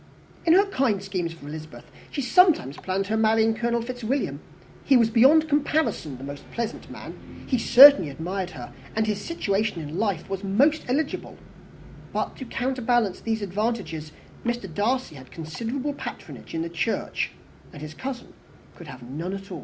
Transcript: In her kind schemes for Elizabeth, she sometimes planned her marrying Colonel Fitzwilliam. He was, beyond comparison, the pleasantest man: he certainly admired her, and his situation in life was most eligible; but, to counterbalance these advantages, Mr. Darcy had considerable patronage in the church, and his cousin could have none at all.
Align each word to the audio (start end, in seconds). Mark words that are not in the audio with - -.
In 0.47 0.53
her 0.53 0.65
kind 0.65 1.03
schemes 1.03 1.31
for 1.31 1.47
Elizabeth, 1.47 1.85
she 2.09 2.23
sometimes 2.23 2.77
planned 2.77 3.05
her 3.07 3.17
marrying 3.17 3.53
Colonel 3.53 3.83
Fitzwilliam. 3.83 4.39
He 4.83 4.97
was, 4.97 5.11
beyond 5.11 5.47
comparison, 5.47 6.17
the 6.17 6.33
pleasantest 6.53 6.89
man: 6.89 7.43
he 7.45 7.59
certainly 7.59 8.09
admired 8.09 8.49
her, 8.49 8.73
and 8.95 9.05
his 9.05 9.21
situation 9.21 9.79
in 9.79 9.99
life 9.99 10.27
was 10.27 10.43
most 10.43 10.85
eligible; 10.89 11.37
but, 12.13 12.35
to 12.37 12.45
counterbalance 12.45 13.21
these 13.21 13.43
advantages, 13.43 14.11
Mr. 14.43 14.65
Darcy 14.73 15.13
had 15.13 15.29
considerable 15.29 15.93
patronage 15.93 16.55
in 16.55 16.63
the 16.63 16.69
church, 16.69 17.33
and 17.71 17.83
his 17.83 17.93
cousin 17.93 18.33
could 18.75 18.87
have 18.87 19.03
none 19.03 19.33
at 19.35 19.51
all. 19.51 19.59